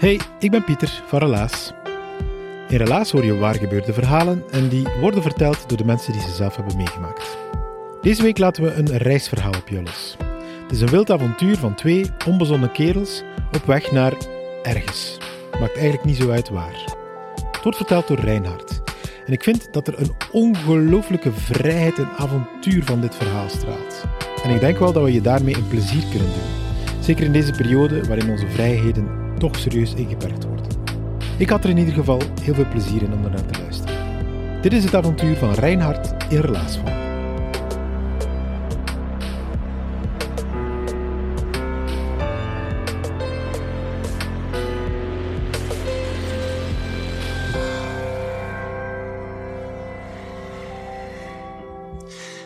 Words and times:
Hey, 0.00 0.20
ik 0.38 0.50
ben 0.50 0.64
Pieter 0.64 1.02
van 1.06 1.18
Relaas. 1.18 1.72
In 2.68 2.76
Relaas 2.76 3.10
hoor 3.10 3.24
je 3.24 3.36
waargebeurde 3.36 3.92
verhalen 3.92 4.44
en 4.50 4.68
die 4.68 4.86
worden 5.00 5.22
verteld 5.22 5.68
door 5.68 5.78
de 5.78 5.84
mensen 5.84 6.12
die 6.12 6.22
ze 6.22 6.34
zelf 6.34 6.56
hebben 6.56 6.76
meegemaakt. 6.76 7.36
Deze 8.02 8.22
week 8.22 8.38
laten 8.38 8.62
we 8.62 8.72
een 8.72 8.96
reisverhaal 8.96 9.52
op 9.52 9.68
je. 9.68 9.76
Het 9.76 10.70
is 10.70 10.80
een 10.80 10.88
wild 10.88 11.10
avontuur 11.10 11.56
van 11.56 11.74
twee 11.74 12.04
onbezonnen 12.26 12.72
kerels 12.72 13.22
op 13.52 13.64
weg 13.64 13.92
naar 13.92 14.12
ergens. 14.62 15.18
Maakt 15.60 15.74
eigenlijk 15.74 16.04
niet 16.04 16.16
zo 16.16 16.30
uit 16.30 16.48
waar. 16.48 16.84
Het 17.50 17.62
wordt 17.62 17.78
verteld 17.78 18.08
door 18.08 18.20
Reinhard. 18.20 18.82
En 19.26 19.32
ik 19.32 19.42
vind 19.42 19.72
dat 19.72 19.88
er 19.88 20.00
een 20.00 20.14
ongelooflijke 20.32 21.32
vrijheid 21.32 21.98
en 21.98 22.08
avontuur 22.16 22.84
van 22.84 23.00
dit 23.00 23.14
verhaal 23.14 23.48
straalt. 23.48 24.04
En 24.42 24.50
ik 24.50 24.60
denk 24.60 24.78
wel 24.78 24.92
dat 24.92 25.04
we 25.04 25.12
je 25.12 25.20
daarmee 25.20 25.56
een 25.56 25.68
plezier 25.68 26.04
kunnen 26.10 26.28
doen. 26.28 26.70
Zeker 27.00 27.24
in 27.24 27.32
deze 27.32 27.52
periode 27.52 28.02
waarin 28.06 28.30
onze 28.30 28.48
vrijheden 28.48 29.28
toch 29.40 29.56
serieus 29.56 29.94
ingeperkt 29.94 30.44
worden. 30.44 30.66
Ik 31.38 31.48
had 31.48 31.64
er 31.64 31.70
in 31.70 31.78
ieder 31.78 31.94
geval 31.94 32.20
heel 32.42 32.54
veel 32.54 32.68
plezier 32.68 33.02
in 33.02 33.12
om 33.12 33.24
ernaar 33.24 33.46
te 33.46 33.60
luisteren. 33.60 34.62
Dit 34.62 34.72
is 34.72 34.84
het 34.84 34.94
avontuur 34.94 35.36
van 35.36 35.52
Reinhard 35.52 36.32
in 36.32 36.40
Relaasvorm. 36.40 36.98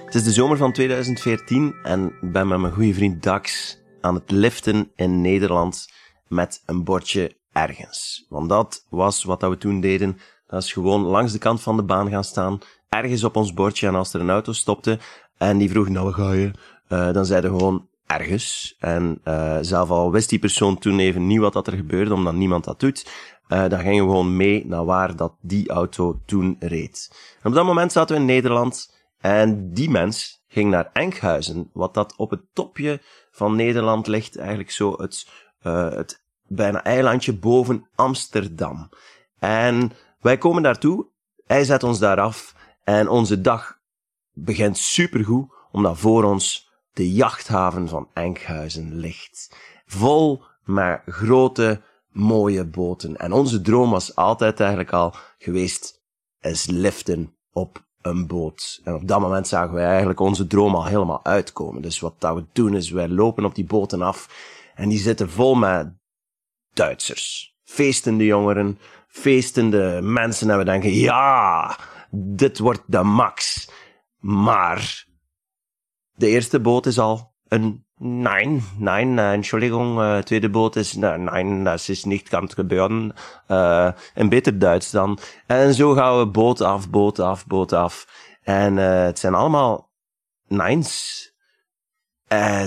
Het 0.04 0.14
is 0.14 0.24
de 0.24 0.32
zomer 0.32 0.56
van 0.56 0.72
2014 0.72 1.74
en 1.82 2.06
ik 2.20 2.32
ben 2.32 2.48
met 2.48 2.58
mijn 2.58 2.72
goede 2.72 2.94
vriend 2.94 3.22
Dax 3.22 3.78
aan 4.00 4.14
het 4.14 4.30
liften 4.30 4.90
in 4.96 5.20
Nederland 5.20 5.86
met 6.34 6.62
een 6.66 6.84
bordje 6.84 7.36
ergens. 7.52 8.26
Want 8.28 8.48
dat 8.48 8.86
was 8.90 9.24
wat 9.24 9.40
we 9.40 9.58
toen 9.58 9.80
deden. 9.80 10.18
Dat 10.46 10.62
is 10.62 10.72
gewoon 10.72 11.00
langs 11.00 11.32
de 11.32 11.38
kant 11.38 11.62
van 11.62 11.76
de 11.76 11.82
baan 11.82 12.10
gaan 12.10 12.24
staan, 12.24 12.58
ergens 12.88 13.24
op 13.24 13.36
ons 13.36 13.52
bordje. 13.52 13.86
En 13.86 13.94
als 13.94 14.14
er 14.14 14.20
een 14.20 14.30
auto 14.30 14.52
stopte 14.52 14.98
en 15.38 15.58
die 15.58 15.70
vroeg, 15.70 15.88
nou, 15.88 16.12
ga 16.12 16.32
je? 16.32 16.50
Uh, 16.88 17.12
dan 17.12 17.26
zeiden 17.26 17.52
we 17.52 17.58
gewoon 17.58 17.88
ergens. 18.06 18.76
En 18.78 19.20
uh, 19.24 19.58
zelf 19.60 19.90
al 19.90 20.12
wist 20.12 20.28
die 20.28 20.38
persoon 20.38 20.78
toen 20.78 20.98
even 20.98 21.26
niet 21.26 21.38
wat 21.38 21.52
dat 21.52 21.66
er 21.66 21.76
gebeurde, 21.76 22.14
omdat 22.14 22.34
niemand 22.34 22.64
dat 22.64 22.80
doet. 22.80 23.06
Uh, 23.48 23.68
dan 23.68 23.80
gingen 23.80 24.04
we 24.04 24.10
gewoon 24.10 24.36
mee 24.36 24.66
naar 24.66 24.84
waar 24.84 25.16
dat 25.16 25.34
die 25.40 25.68
auto 25.68 26.20
toen 26.26 26.56
reed. 26.58 27.16
Op 27.42 27.54
dat 27.54 27.64
moment 27.64 27.92
zaten 27.92 28.14
we 28.14 28.20
in 28.20 28.26
Nederland 28.26 28.94
en 29.18 29.72
die 29.72 29.90
mens 29.90 30.42
ging 30.48 30.70
naar 30.70 30.90
Enkhuizen, 30.92 31.70
wat 31.72 31.94
dat 31.94 32.16
op 32.16 32.30
het 32.30 32.42
topje 32.52 33.00
van 33.30 33.56
Nederland 33.56 34.06
ligt, 34.06 34.36
eigenlijk 34.36 34.70
zo 34.70 34.94
het, 34.96 35.28
het 35.94 36.23
bijna 36.48 36.84
eilandje 36.84 37.32
boven 37.32 37.88
Amsterdam. 37.94 38.88
En 39.38 39.92
wij 40.20 40.38
komen 40.38 40.62
daartoe, 40.62 41.06
hij 41.46 41.64
zet 41.64 41.82
ons 41.82 41.98
daar 41.98 42.20
af 42.20 42.54
en 42.84 43.08
onze 43.08 43.40
dag 43.40 43.78
begint 44.32 44.78
supergoed, 44.78 45.52
omdat 45.72 45.98
voor 45.98 46.24
ons 46.24 46.70
de 46.92 47.12
jachthaven 47.12 47.88
van 47.88 48.08
Enkhuizen 48.12 48.94
ligt. 48.94 49.56
Vol 49.86 50.42
met 50.64 51.02
grote, 51.06 51.82
mooie 52.08 52.64
boten. 52.64 53.16
En 53.16 53.32
onze 53.32 53.60
droom 53.60 53.90
was 53.90 54.16
altijd 54.16 54.60
eigenlijk 54.60 54.92
al 54.92 55.14
geweest, 55.38 56.02
is 56.40 56.66
liften 56.66 57.36
op 57.52 57.84
een 58.02 58.26
boot. 58.26 58.80
En 58.84 58.94
op 58.94 59.08
dat 59.08 59.20
moment 59.20 59.48
zagen 59.48 59.74
wij 59.74 59.86
eigenlijk 59.86 60.20
onze 60.20 60.46
droom 60.46 60.74
al 60.74 60.84
helemaal 60.84 61.24
uitkomen. 61.24 61.82
Dus 61.82 62.00
wat 62.00 62.14
dat 62.18 62.34
we 62.34 62.44
doen 62.52 62.74
is, 62.74 62.90
wij 62.90 63.08
lopen 63.08 63.44
op 63.44 63.54
die 63.54 63.64
boten 63.64 64.02
af 64.02 64.28
en 64.74 64.88
die 64.88 64.98
zitten 64.98 65.30
vol 65.30 65.54
met 65.54 65.92
Duitsers. 66.74 67.54
Feestende 67.64 68.24
jongeren, 68.24 68.78
feestende 69.08 70.00
mensen 70.02 70.50
en 70.50 70.58
we 70.58 70.64
denken, 70.64 70.92
ja, 70.92 71.78
dit 72.10 72.58
wordt 72.58 72.82
de 72.86 73.02
max. 73.02 73.68
Maar 74.18 75.04
de 76.12 76.28
eerste 76.28 76.60
boot 76.60 76.86
is 76.86 76.98
al 76.98 77.34
een 77.48 77.84
Nein, 77.98 78.62
nein, 78.78 79.16
uh, 79.18 79.32
Entschuldigung, 79.32 79.98
uh, 79.98 80.18
tweede 80.18 80.50
boot 80.50 80.76
is, 80.76 80.96
uh, 80.96 81.14
nein, 81.14 81.64
dat 81.64 81.88
is 81.88 82.04
niet 82.04 82.28
kan 82.28 82.50
gebeuren. 82.50 83.14
Een 84.14 84.28
beter 84.28 84.58
Duits 84.58 84.90
dan. 84.90 85.18
En 85.46 85.74
zo 85.74 85.92
gaan 85.92 86.18
we 86.18 86.26
boot 86.26 86.60
af, 86.60 86.90
boot 86.90 87.18
af, 87.18 87.46
boot 87.46 87.72
af. 87.72 88.06
En 88.42 88.76
uh, 88.76 89.02
het 89.04 89.18
zijn 89.18 89.34
allemaal 89.34 89.90
nines. 90.46 91.32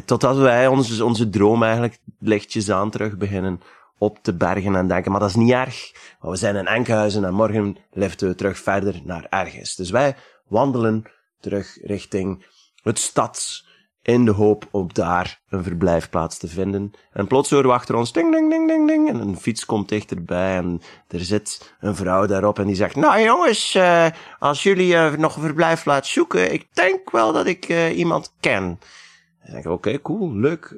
Totdat 0.05 0.37
wij 0.37 0.67
onze, 0.67 1.05
onze 1.05 1.29
droom 1.29 1.63
eigenlijk 1.63 1.99
lichtjes 2.19 2.71
aan 2.71 2.89
terug 2.89 3.17
beginnen 3.17 3.61
op 3.97 4.19
te 4.21 4.33
bergen 4.33 4.75
en 4.75 4.87
denken, 4.87 5.11
maar 5.11 5.19
dat 5.19 5.29
is 5.29 5.35
niet 5.35 5.51
erg. 5.51 5.91
Maar 6.21 6.31
we 6.31 6.37
zijn 6.37 6.55
in 6.55 6.67
Enkhuizen 6.67 7.25
en 7.25 7.33
morgen 7.33 7.77
liften 7.91 8.27
we 8.27 8.35
terug 8.35 8.57
verder 8.57 9.01
naar 9.03 9.27
ergens. 9.29 9.75
Dus 9.75 9.89
wij 9.89 10.15
wandelen 10.47 11.03
terug 11.39 11.77
richting 11.81 12.45
het 12.83 12.99
stad 12.99 13.65
in 14.07 14.25
de 14.25 14.31
hoop 14.31 14.67
op 14.71 14.93
daar 14.93 15.41
een 15.49 15.63
verblijfplaats 15.63 16.37
te 16.37 16.47
vinden. 16.47 16.91
En 17.11 17.27
plots 17.27 17.49
horen 17.49 17.67
we 17.67 17.73
achter 17.73 17.95
ons 17.95 18.11
ding, 18.11 18.31
ding, 18.31 18.49
ding, 18.49 18.67
ding, 18.67 18.87
ding. 18.87 19.09
En 19.09 19.19
een 19.19 19.37
fiets 19.37 19.65
komt 19.65 19.89
dichterbij 19.89 20.55
en 20.55 20.81
er 21.07 21.19
zit 21.19 21.75
een 21.79 21.95
vrouw 21.95 22.25
daarop 22.25 22.59
en 22.59 22.65
die 22.65 22.75
zegt, 22.75 22.95
nou 22.95 23.21
jongens, 23.21 23.75
uh, 23.75 24.05
als 24.39 24.63
jullie 24.63 24.93
uh, 24.93 25.13
nog 25.13 25.35
een 25.35 25.41
verblijfplaats 25.41 26.11
zoeken, 26.11 26.53
ik 26.53 26.67
denk 26.73 27.11
wel 27.11 27.33
dat 27.33 27.45
ik 27.45 27.69
uh, 27.69 27.97
iemand 27.97 28.33
ken. 28.39 28.79
En 29.39 29.51
denk 29.51 29.65
ik, 29.65 29.71
oké, 29.71 29.87
okay, 29.87 30.01
cool, 30.01 30.33
leuk. 30.33 30.77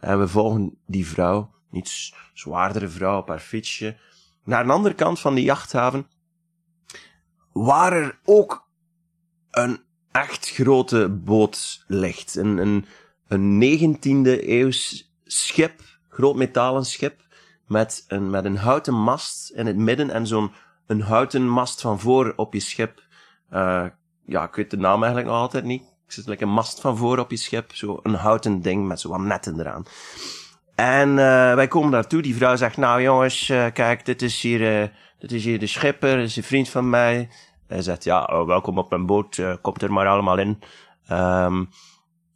en 0.00 0.18
we 0.18 0.28
volgen 0.28 0.78
die 0.86 1.06
vrouw, 1.06 1.50
iets 1.72 2.14
zwaardere 2.34 2.88
vrouw 2.88 3.18
op 3.18 3.28
haar 3.28 3.38
fietsje, 3.38 3.96
naar 4.44 4.64
een 4.64 4.70
andere 4.70 4.94
kant 4.94 5.20
van 5.20 5.34
de 5.34 5.42
jachthaven, 5.42 6.06
waar 7.52 7.92
er 7.92 8.18
ook 8.24 8.68
een 9.50 9.80
echt 10.12 10.50
grote 10.50 11.08
boot 11.08 11.84
ligt. 11.86 12.34
Een, 12.34 12.58
een, 12.58 12.84
een 13.28 13.96
19e 13.96 14.46
eeuws 14.46 15.12
schip, 15.24 15.80
groot 16.08 16.36
metalen 16.36 16.84
schip, 16.84 17.20
met 17.66 18.04
een, 18.08 18.30
met 18.30 18.44
een 18.44 18.56
houten 18.56 18.94
mast 18.94 19.50
in 19.50 19.66
het 19.66 19.76
midden 19.76 20.10
en 20.10 20.26
zo'n 20.26 20.52
een 20.86 21.00
houten 21.00 21.48
mast 21.48 21.80
van 21.80 22.00
voor 22.00 22.32
op 22.36 22.54
je 22.54 22.60
schip. 22.60 23.02
Uh, 23.52 23.84
ja, 24.24 24.44
ik 24.44 24.54
weet 24.54 24.70
de 24.70 24.76
naam 24.76 25.02
eigenlijk 25.02 25.26
nog 25.32 25.40
altijd 25.40 25.64
niet. 25.64 25.82
Ik 25.82 26.12
zit 26.12 26.40
een 26.40 26.48
mast 26.48 26.80
van 26.80 26.96
voor 26.96 27.18
op 27.18 27.30
je 27.30 27.36
schip, 27.36 27.74
zo 27.74 28.00
een 28.02 28.14
houten 28.14 28.62
ding 28.62 28.86
met 28.86 29.00
zo 29.00 29.08
wat 29.08 29.20
netten 29.20 29.60
eraan. 29.60 29.84
En 30.78 31.08
uh, 31.08 31.54
wij 31.54 31.68
komen 31.68 31.90
daartoe, 31.90 32.22
die 32.22 32.36
vrouw 32.36 32.56
zegt, 32.56 32.76
nou 32.76 33.02
jongens, 33.02 33.48
uh, 33.48 33.66
kijk, 33.72 34.04
dit 34.04 34.22
is 34.22 34.40
hier, 34.42 34.82
uh, 34.82 34.88
dit 35.18 35.32
is 35.32 35.44
hier 35.44 35.58
de 35.58 35.66
schipper, 35.66 36.16
dit 36.16 36.26
is 36.26 36.36
een 36.36 36.42
vriend 36.42 36.68
van 36.68 36.90
mij. 36.90 37.28
Hij 37.66 37.82
zegt, 37.82 38.04
ja, 38.04 38.22
oh, 38.24 38.46
welkom 38.46 38.78
op 38.78 38.90
mijn 38.90 39.06
boot, 39.06 39.42
komt 39.60 39.82
er 39.82 39.92
maar 39.92 40.06
allemaal 40.06 40.38
in. 40.38 40.58
Um, 41.10 41.68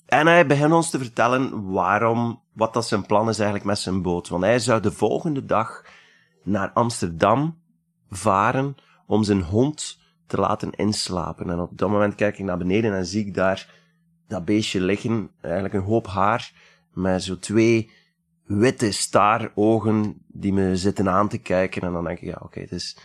en 0.06 0.27
hij 0.27 0.47
begint 0.47 0.73
ons 0.73 0.91
te 0.91 0.99
vertellen 0.99 1.73
waarom, 1.73 2.43
wat 2.53 2.75
dat 2.75 2.87
zijn 2.87 3.06
plan 3.06 3.29
is 3.29 3.37
eigenlijk 3.37 3.69
met 3.69 3.79
zijn 3.79 4.03
boot. 4.03 4.29
Want 4.29 4.43
hij 4.43 4.59
zou 4.59 4.81
de 4.81 4.93
volgende 4.93 5.44
dag 5.44 5.85
naar 6.43 6.71
Amsterdam 6.75 7.59
varen 8.11 8.77
om 9.06 9.25
zijn 9.25 9.43
hond 9.43 9.99
te 10.27 10.37
laten 10.37 10.71
inslapen. 10.71 11.50
En 11.50 11.61
op 11.61 11.79
dat 11.79 11.91
moment 11.91 12.15
kijk 12.15 12.39
ik 12.39 12.44
naar 12.44 12.59
beneden 12.59 12.94
en 12.94 13.06
zie 13.06 13.27
ik 13.27 13.35
daar 13.35 13.75
dat 14.29 14.44
beestje 14.44 14.81
liggen, 14.81 15.31
eigenlijk 15.41 15.75
een 15.75 15.83
hoop 15.83 16.06
haar, 16.06 16.53
met 16.93 17.23
zo 17.23 17.39
twee 17.39 18.00
witte 18.56 18.93
staarogen 18.93 20.22
die 20.26 20.52
me 20.52 20.76
zitten 20.76 21.08
aan 21.08 21.28
te 21.28 21.38
kijken. 21.38 21.82
En 21.82 21.93
dan 21.93 22.04
denk 22.04 22.19
ik, 22.19 22.28
ja, 22.28 22.38
oké, 22.43 22.60
het, 22.60 22.72
is, 22.72 22.96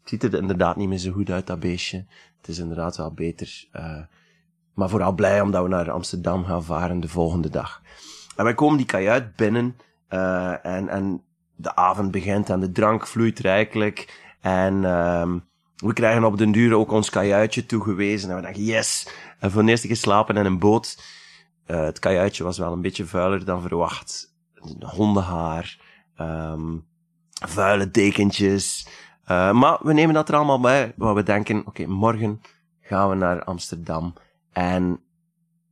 het 0.00 0.08
ziet 0.08 0.22
er 0.22 0.34
inderdaad 0.34 0.76
niet 0.76 0.88
meer 0.88 0.98
zo 0.98 1.12
goed 1.12 1.30
uit, 1.30 1.46
dat 1.46 1.60
beestje. 1.60 2.06
Het 2.36 2.48
is 2.48 2.58
inderdaad 2.58 2.96
wel 2.96 3.12
beter. 3.12 3.68
Uh, 3.76 4.00
maar 4.74 4.88
vooral 4.88 5.12
blij 5.12 5.40
omdat 5.40 5.62
we 5.62 5.68
naar 5.68 5.90
Amsterdam 5.90 6.44
gaan 6.44 6.64
varen 6.64 7.00
de 7.00 7.08
volgende 7.08 7.50
dag. 7.50 7.82
En 8.36 8.44
wij 8.44 8.54
komen 8.54 8.76
die 8.76 8.86
kajuit 8.86 9.36
binnen 9.36 9.76
uh, 10.10 10.66
en, 10.66 10.88
en 10.88 11.22
de 11.56 11.76
avond 11.76 12.10
begint 12.10 12.50
en 12.50 12.60
de 12.60 12.72
drank 12.72 13.06
vloeit 13.06 13.38
rijkelijk. 13.38 14.26
En 14.40 14.84
um, 14.84 15.44
we 15.76 15.92
krijgen 15.92 16.24
op 16.24 16.38
den 16.38 16.52
duur 16.52 16.74
ook 16.74 16.90
ons 16.90 17.10
kajuitje 17.10 17.66
toegewezen. 17.66 18.30
En 18.30 18.36
we 18.36 18.42
denken, 18.42 18.64
yes! 18.64 19.08
En 19.38 19.50
voor 19.50 19.64
de 19.64 19.70
eerste 19.70 19.86
keer 19.86 19.96
slapen 19.96 20.36
in 20.36 20.44
een 20.44 20.58
boot. 20.58 20.98
Uh, 21.66 21.84
het 21.84 21.98
kajuitje 21.98 22.44
was 22.44 22.58
wel 22.58 22.72
een 22.72 22.80
beetje 22.80 23.06
vuiler 23.06 23.44
dan 23.44 23.60
verwacht. 23.60 24.36
Hondenhaar, 24.80 25.80
um, 26.20 26.86
vuile 27.46 27.90
dekentjes. 27.90 28.88
Uh, 29.22 29.52
maar 29.52 29.78
we 29.82 29.92
nemen 29.92 30.14
dat 30.14 30.28
er 30.28 30.34
allemaal 30.34 30.60
bij. 30.60 30.92
Want 30.96 31.16
we 31.16 31.22
denken, 31.22 31.66
oké, 31.66 31.86
morgen 31.86 32.40
gaan 32.80 33.08
we 33.08 33.14
naar 33.14 33.44
Amsterdam. 33.44 34.12
En 34.52 35.00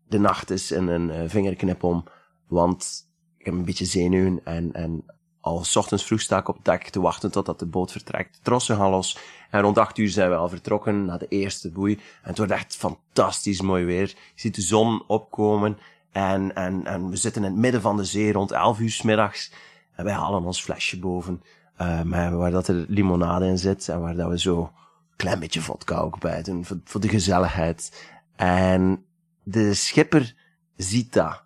de 0.08 0.18
nacht 0.18 0.50
is 0.50 0.70
in 0.70 0.86
een 0.86 1.08
uh, 1.08 1.22
vingerknip 1.26 1.82
om. 1.82 2.04
Want 2.48 3.08
ik 3.38 3.44
heb 3.44 3.54
een 3.54 3.64
beetje 3.64 3.84
zenuwen 3.84 4.40
en, 4.44 4.72
en 4.72 5.04
al 5.40 5.64
ochtends 5.74 6.04
vroeg 6.04 6.20
sta 6.20 6.38
ik 6.38 6.48
op 6.48 6.64
dek 6.64 6.88
te 6.88 7.00
wachten 7.00 7.30
totdat 7.30 7.58
de 7.58 7.66
boot 7.66 7.92
vertrekt. 7.92 8.34
De 8.34 8.40
trossen 8.42 8.76
gaan 8.76 8.90
los. 8.90 9.18
En 9.50 9.60
rond 9.60 9.78
acht 9.78 9.98
uur 9.98 10.08
zijn 10.08 10.30
we 10.30 10.36
al 10.36 10.48
vertrokken 10.48 11.04
naar 11.04 11.18
de 11.18 11.28
eerste 11.28 11.70
boei. 11.70 11.94
En 11.94 12.28
het 12.28 12.38
wordt 12.38 12.52
echt 12.52 12.76
fantastisch 12.76 13.60
mooi 13.60 13.84
weer. 13.84 14.08
Je 14.08 14.16
ziet 14.34 14.54
de 14.54 14.62
zon 14.62 15.04
opkomen. 15.06 15.78
En, 16.12 16.54
en, 16.54 16.86
en 16.86 17.10
we 17.10 17.16
zitten 17.16 17.44
in 17.44 17.50
het 17.50 17.58
midden 17.58 17.80
van 17.80 17.96
de 17.96 18.04
zee 18.04 18.32
rond 18.32 18.50
elf 18.50 18.80
uur 18.80 18.90
s 18.90 19.02
middags. 19.02 19.52
En 19.94 20.04
wij 20.04 20.14
halen 20.14 20.44
ons 20.44 20.62
flesje 20.62 20.98
boven. 20.98 21.42
Uh, 21.80 22.30
waar 22.34 22.50
dat 22.50 22.68
er 22.68 22.84
limonade 22.88 23.46
in 23.46 23.58
zit. 23.58 23.88
En 23.88 24.00
waar 24.00 24.16
dat 24.16 24.28
we 24.28 24.38
zo 24.38 24.60
een 24.60 25.16
klein 25.16 25.38
beetje 25.38 25.60
vodka 25.60 25.96
ook 25.96 26.18
bij 26.18 26.42
doen. 26.42 26.64
Voor, 26.64 26.80
voor 26.84 27.00
de 27.00 27.08
gezelligheid. 27.08 28.08
En 28.36 29.04
de 29.42 29.74
schipper 29.74 30.34
ziet 30.76 31.12
dat. 31.12 31.44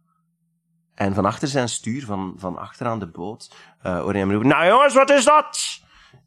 En 0.94 1.14
van 1.14 1.24
achter 1.24 1.48
zijn 1.48 1.68
stuur, 1.68 2.04
van, 2.04 2.34
van 2.36 2.58
achteraan 2.58 2.98
de 2.98 3.06
boot, 3.06 3.54
uh, 3.86 4.00
hoor 4.00 4.16
je 4.16 4.18
hem 4.18 4.46
nou 4.46 4.66
jongens, 4.66 4.94
wat 4.94 5.10
is 5.10 5.24
dat? 5.24 5.80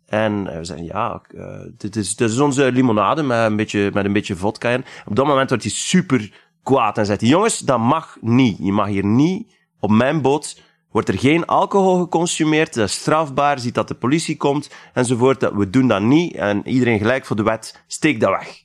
En 0.05 0.43
we 0.43 0.63
zeggen, 0.63 0.85
ja, 0.85 1.21
uh, 1.31 1.59
dit, 1.77 1.95
is, 1.95 2.15
dit 2.15 2.29
is 2.29 2.39
onze 2.39 2.71
limonade 2.71 3.23
met 3.23 3.45
een 3.45 3.55
beetje, 3.55 3.91
met 3.93 4.05
een 4.05 4.13
beetje 4.13 4.35
vodka 4.35 4.69
in. 4.69 4.85
Op 5.05 5.15
dat 5.15 5.25
moment 5.25 5.49
wordt 5.49 5.63
hij 5.63 5.71
super 5.71 6.33
kwaad 6.63 6.97
en 6.97 7.05
zegt 7.05 7.21
jongens, 7.21 7.59
dat 7.59 7.79
mag 7.79 8.17
niet. 8.21 8.57
Je 8.59 8.71
mag 8.71 8.87
hier 8.87 9.05
niet, 9.05 9.55
op 9.79 9.89
mijn 9.89 10.21
boot, 10.21 10.61
wordt 10.91 11.09
er 11.09 11.19
geen 11.19 11.45
alcohol 11.45 11.99
geconsumeerd, 11.99 12.73
dat 12.73 12.87
is 12.87 12.93
strafbaar, 12.93 13.59
ziet 13.59 13.73
dat 13.73 13.87
de 13.87 13.95
politie 13.95 14.37
komt, 14.37 14.69
enzovoort. 14.93 15.39
Dat, 15.39 15.53
we 15.53 15.69
doen 15.69 15.87
dat 15.87 16.01
niet, 16.01 16.35
en 16.35 16.67
iedereen 16.67 16.97
gelijk 16.97 17.25
voor 17.25 17.35
de 17.35 17.43
wet, 17.43 17.83
steek 17.87 18.19
dat 18.19 18.29
weg. 18.29 18.63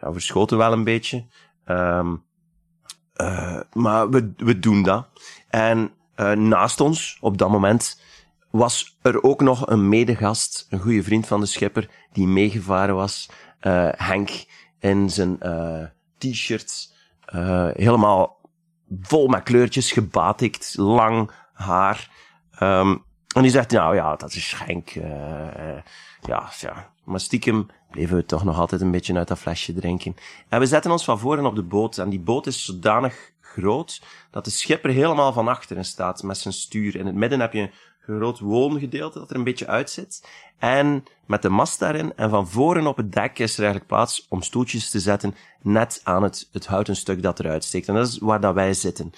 Ja, 0.00 0.12
verschoten 0.12 0.58
wel 0.58 0.72
een 0.72 0.84
beetje. 0.84 1.26
Um, 1.66 2.24
uh, 3.16 3.60
maar 3.72 4.10
we, 4.10 4.32
we 4.36 4.58
doen 4.58 4.82
dat. 4.82 5.06
En 5.48 5.92
uh, 6.16 6.32
naast 6.32 6.80
ons, 6.80 7.18
op 7.20 7.38
dat 7.38 7.50
moment, 7.50 8.00
was 8.50 8.98
er 9.02 9.22
ook 9.22 9.40
nog 9.40 9.66
een 9.66 9.88
medegast, 9.88 10.66
een 10.70 10.80
goede 10.80 11.02
vriend 11.02 11.26
van 11.26 11.40
de 11.40 11.46
schipper, 11.46 11.90
die 12.12 12.26
meegevaren 12.26 12.94
was. 12.94 13.30
Uh, 13.60 13.88
Henk, 13.90 14.44
in 14.78 15.10
zijn 15.10 15.38
t-shirt, 17.26 17.76
helemaal 17.76 18.40
vol 19.00 19.26
met 19.26 19.42
kleurtjes, 19.42 19.92
gebatikt, 19.92 20.74
lang 20.76 21.30
haar. 21.52 22.10
Um, 22.60 23.04
en 23.34 23.42
die 23.42 23.50
zegt, 23.50 23.70
nou 23.70 23.94
ja, 23.94 24.16
dat 24.16 24.34
is 24.34 24.54
Henk. 24.56 24.88
ja, 26.20 26.50
ja, 26.60 26.90
maar 27.04 27.20
stiekem 27.20 27.66
bleven 27.90 28.16
we 28.16 28.24
toch 28.24 28.44
nog 28.44 28.58
altijd 28.58 28.80
een 28.80 28.90
beetje 28.90 29.16
uit 29.16 29.28
dat 29.28 29.38
flesje 29.38 29.72
drinken. 29.72 30.16
En 30.48 30.60
we 30.60 30.66
zetten 30.66 30.90
ons 30.90 31.04
van 31.04 31.18
voren 31.18 31.46
op 31.46 31.54
de 31.54 31.62
boot. 31.62 31.98
En 31.98 32.10
die 32.10 32.20
boot 32.20 32.46
is 32.46 32.64
zodanig 32.64 33.32
groot 33.40 34.02
dat 34.30 34.44
de 34.44 34.50
schipper 34.50 34.90
helemaal 34.90 35.32
van 35.32 35.48
achteren 35.48 35.84
staat 35.84 36.22
met 36.22 36.38
zijn 36.38 36.54
stuur. 36.54 36.96
In 36.96 37.06
het 37.06 37.14
midden 37.14 37.40
heb 37.40 37.52
je 37.52 37.70
groot 38.06 38.38
woongedeelte 38.38 39.18
dat 39.18 39.30
er 39.30 39.36
een 39.36 39.44
beetje 39.44 39.66
uitzit. 39.66 40.28
En 40.58 41.04
met 41.26 41.42
de 41.42 41.48
mast 41.48 41.78
daarin. 41.78 42.16
En 42.16 42.30
van 42.30 42.48
voren 42.48 42.86
op 42.86 42.96
het 42.96 43.12
dek 43.12 43.38
is 43.38 43.52
er 43.54 43.62
eigenlijk 43.62 43.86
plaats 43.86 44.26
om 44.28 44.42
stoeltjes 44.42 44.90
te 44.90 45.00
zetten 45.00 45.34
net 45.62 46.00
aan 46.04 46.22
het, 46.22 46.48
het 46.52 46.66
houten 46.66 46.96
stuk 46.96 47.22
dat 47.22 47.40
eruit 47.40 47.64
steekt. 47.64 47.88
En 47.88 47.94
dat 47.94 48.08
is 48.08 48.18
waar 48.18 48.40
dat 48.40 48.54
wij 48.54 48.74
zitten. 48.74 49.12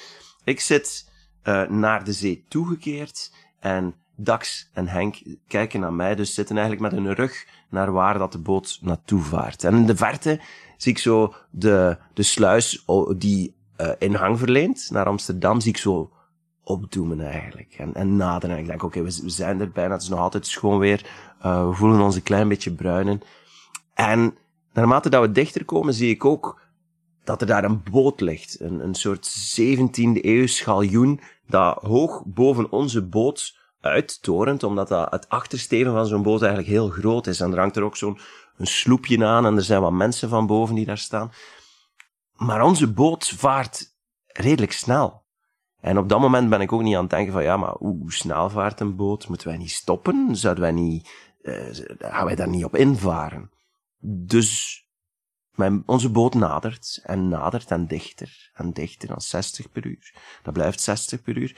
Ik 0.44 0.60
zit 0.60 1.10
uh, 1.44 1.68
naar 1.68 2.04
de 2.04 2.12
zee 2.12 2.44
toegekeerd 2.48 3.32
en 3.60 3.94
Dax 4.16 4.70
en 4.72 4.88
Henk 4.88 5.22
kijken 5.46 5.80
naar 5.80 5.92
mij, 5.92 6.14
dus 6.14 6.34
zitten 6.34 6.56
eigenlijk 6.56 6.92
met 6.92 7.02
hun 7.02 7.14
rug 7.14 7.46
naar 7.68 7.92
waar 7.92 8.18
dat 8.18 8.32
de 8.32 8.38
boot 8.38 8.78
naartoe 8.82 9.22
vaart. 9.22 9.64
En 9.64 9.74
in 9.74 9.86
de 9.86 9.96
verte 9.96 10.40
zie 10.76 10.92
ik 10.92 10.98
zo 10.98 11.34
de, 11.50 11.96
de 12.14 12.22
sluis 12.22 12.84
die 13.16 13.54
uh, 13.80 13.90
ingang 13.98 14.38
verleent 14.38 14.88
naar 14.90 15.06
Amsterdam, 15.06 15.60
zie 15.60 15.70
ik 15.70 15.78
zo 15.78 16.10
opdoemen 16.66 17.20
eigenlijk. 17.20 17.74
En, 17.78 17.94
en 17.94 18.16
naderen. 18.16 18.56
En 18.56 18.62
ik 18.62 18.68
denk, 18.68 18.82
oké, 18.82 18.98
okay, 18.98 19.12
we, 19.12 19.22
we, 19.22 19.28
zijn 19.28 19.60
er 19.60 19.70
bijna, 19.70 19.92
het 19.92 20.02
is 20.02 20.08
nog 20.08 20.18
altijd 20.18 20.46
schoon 20.46 20.78
weer. 20.78 21.06
Uh, 21.44 21.68
we 21.68 21.74
voelen 21.74 22.00
ons 22.00 22.16
een 22.16 22.22
klein 22.22 22.48
beetje 22.48 22.72
bruinen. 22.72 23.20
En 23.94 24.36
naarmate 24.72 25.08
dat 25.08 25.22
we 25.22 25.32
dichter 25.32 25.64
komen, 25.64 25.94
zie 25.94 26.10
ik 26.10 26.24
ook 26.24 26.60
dat 27.24 27.40
er 27.40 27.46
daar 27.46 27.64
een 27.64 27.82
boot 27.90 28.20
ligt. 28.20 28.60
Een, 28.60 28.80
een 28.80 28.94
soort 28.94 29.58
17e 29.60 30.20
eeuw 30.20 30.46
schaljoen 30.46 31.20
dat 31.46 31.78
hoog 31.82 32.22
boven 32.24 32.72
onze 32.72 33.02
boot 33.02 33.56
uittorent, 33.80 34.62
omdat 34.62 34.88
dat 34.88 35.10
het 35.10 35.28
achtersteven 35.28 35.92
van 35.92 36.06
zo'n 36.06 36.22
boot 36.22 36.42
eigenlijk 36.42 36.70
heel 36.72 36.88
groot 36.88 37.26
is. 37.26 37.40
En 37.40 37.52
er 37.52 37.58
hangt 37.58 37.76
er 37.76 37.82
ook 37.82 37.96
zo'n 37.96 38.19
een 38.56 38.66
sloepje 38.66 39.24
aan 39.24 39.46
en 39.46 39.56
er 39.56 39.62
zijn 39.62 39.80
wat 39.80 39.92
mensen 39.92 40.28
van 40.28 40.46
boven 40.46 40.74
die 40.74 40.86
daar 40.86 40.98
staan. 40.98 41.32
Maar 42.32 42.62
onze 42.62 42.92
boot 42.92 43.28
vaart 43.28 43.94
redelijk 44.26 44.72
snel. 44.72 45.25
En 45.81 45.99
op 45.99 46.08
dat 46.08 46.20
moment 46.20 46.50
ben 46.50 46.61
ik 46.61 46.73
ook 46.73 46.82
niet 46.82 46.94
aan 46.94 47.00
het 47.00 47.11
denken 47.11 47.32
van, 47.32 47.43
ja, 47.43 47.56
maar 47.56 47.75
hoe 47.78 48.12
snel 48.12 48.50
vaart 48.50 48.81
een 48.81 48.96
boot? 48.96 49.28
Moeten 49.28 49.49
wij 49.49 49.56
niet 49.56 49.70
stoppen? 49.70 50.37
Zouden 50.37 50.62
wij 50.62 50.73
niet, 50.73 51.11
uh, 51.43 51.69
gaan 51.99 52.25
wij 52.25 52.34
daar 52.34 52.49
niet 52.49 52.64
op 52.64 52.76
invaren? 52.76 53.50
Dus 53.99 54.81
mijn, 55.50 55.82
onze 55.87 56.11
boot 56.11 56.34
nadert 56.34 57.00
en 57.02 57.28
nadert 57.28 57.70
en 57.70 57.87
dichter 57.87 58.50
en 58.55 58.73
dichter 58.73 59.08
dan 59.08 59.20
60 59.20 59.70
per 59.70 59.87
uur. 59.87 60.14
Dat 60.43 60.55
blijft 60.55 60.81
60 60.81 61.23
per 61.23 61.37
uur. 61.37 61.56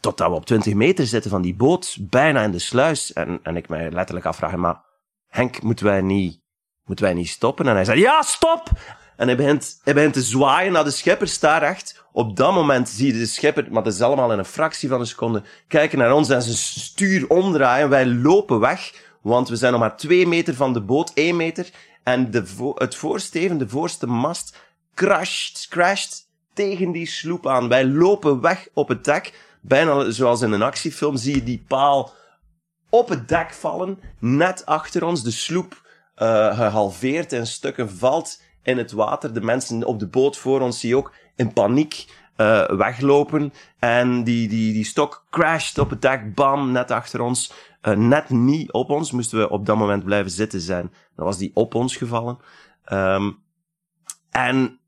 Totdat 0.00 0.28
we 0.28 0.34
op 0.34 0.46
20 0.46 0.74
meter 0.74 1.06
zitten 1.06 1.30
van 1.30 1.42
die 1.42 1.54
boot, 1.54 1.96
bijna 2.00 2.42
in 2.42 2.50
de 2.50 2.58
sluis. 2.58 3.12
En, 3.12 3.40
en 3.42 3.56
ik 3.56 3.68
mij 3.68 3.90
letterlijk 3.90 4.26
afvraag, 4.26 4.56
maar 4.56 4.84
Henk, 5.26 5.62
moeten 5.62 5.86
wij 5.86 6.00
niet, 6.00 6.42
moeten 6.84 7.04
wij 7.04 7.14
niet 7.14 7.28
stoppen? 7.28 7.66
En 7.66 7.74
hij 7.74 7.84
zei, 7.84 8.00
ja, 8.00 8.22
stop! 8.22 8.70
En 9.16 9.26
hij 9.26 9.36
begint, 9.36 9.80
hij 9.84 9.94
begint 9.94 10.12
te 10.12 10.22
zwaaien 10.22 10.72
naar 10.72 10.84
de 10.84 10.90
schepper, 10.90 11.28
staar 11.28 11.62
echt. 11.62 12.04
Op 12.12 12.36
dat 12.36 12.54
moment 12.54 12.88
zie 12.88 13.06
je 13.12 13.18
de 13.18 13.26
schepper, 13.26 13.66
maar 13.70 13.82
dat 13.82 13.92
is 13.92 14.00
allemaal 14.00 14.32
in 14.32 14.38
een 14.38 14.44
fractie 14.44 14.88
van 14.88 15.00
een 15.00 15.06
seconde, 15.06 15.42
kijken 15.68 15.98
naar 15.98 16.14
ons 16.14 16.30
en 16.30 16.42
zijn 16.42 16.56
stuur 16.56 17.28
omdraaien. 17.28 17.88
Wij 17.88 18.06
lopen 18.06 18.60
weg, 18.60 18.92
want 19.22 19.48
we 19.48 19.56
zijn 19.56 19.72
nog 19.72 19.80
maar 19.80 19.96
twee 19.96 20.26
meter 20.26 20.54
van 20.54 20.72
de 20.72 20.80
boot, 20.80 21.10
één 21.14 21.36
meter. 21.36 21.70
En 22.02 22.30
de 22.30 22.72
het 22.74 22.94
voorsteven, 22.94 23.58
de 23.58 23.68
voorste 23.68 24.06
mast, 24.06 24.56
crasht, 24.94 25.66
crasht 25.68 26.28
tegen 26.52 26.92
die 26.92 27.06
sloep 27.06 27.46
aan. 27.46 27.68
Wij 27.68 27.86
lopen 27.86 28.40
weg 28.40 28.68
op 28.74 28.88
het 28.88 29.04
dek. 29.04 29.32
Bijna 29.60 30.10
zoals 30.10 30.40
in 30.40 30.52
een 30.52 30.62
actiefilm 30.62 31.16
zie 31.16 31.34
je 31.34 31.42
die 31.42 31.64
paal 31.68 32.12
op 32.88 33.08
het 33.08 33.28
dek 33.28 33.52
vallen, 33.52 33.98
net 34.18 34.66
achter 34.66 35.04
ons. 35.04 35.22
De 35.22 35.30
sloep 35.30 35.82
uh, 36.16 36.56
gehalveerd 36.56 37.32
in 37.32 37.46
stukken 37.46 37.90
valt 37.90 38.40
in 38.64 38.78
het 38.78 38.92
water. 38.92 39.34
De 39.34 39.40
mensen 39.40 39.84
op 39.84 39.98
de 39.98 40.06
boot 40.06 40.36
voor 40.36 40.60
ons 40.60 40.80
zie 40.80 40.96
ook 40.96 41.12
in 41.36 41.52
paniek 41.52 42.06
uh, 42.36 42.68
weglopen. 42.68 43.52
En 43.78 44.24
die, 44.24 44.48
die, 44.48 44.72
die 44.72 44.84
stok 44.84 45.26
crasht 45.30 45.78
op 45.78 45.90
het 45.90 46.02
dek, 46.02 46.34
bam, 46.34 46.72
net 46.72 46.90
achter 46.90 47.20
ons. 47.20 47.52
Uh, 47.82 47.96
net 47.96 48.30
niet 48.30 48.72
op 48.72 48.90
ons, 48.90 49.12
moesten 49.12 49.38
we 49.38 49.48
op 49.48 49.66
dat 49.66 49.76
moment 49.76 50.04
blijven 50.04 50.30
zitten 50.30 50.60
zijn. 50.60 50.92
Dan 51.16 51.24
was 51.24 51.38
die 51.38 51.50
op 51.54 51.74
ons 51.74 51.96
gevallen. 51.96 52.38
Um, 52.92 53.38
en 54.30 54.78